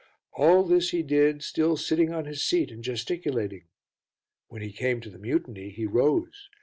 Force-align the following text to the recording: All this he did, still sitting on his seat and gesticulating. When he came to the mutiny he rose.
All 0.33 0.63
this 0.63 0.89
he 0.89 1.03
did, 1.03 1.43
still 1.43 1.77
sitting 1.77 2.11
on 2.11 2.25
his 2.25 2.41
seat 2.43 2.71
and 2.71 2.83
gesticulating. 2.83 3.65
When 4.47 4.63
he 4.63 4.71
came 4.71 4.99
to 5.01 5.11
the 5.11 5.19
mutiny 5.19 5.69
he 5.69 5.85
rose. 5.85 6.49